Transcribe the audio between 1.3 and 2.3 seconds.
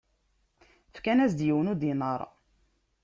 yiwen n udinaṛ.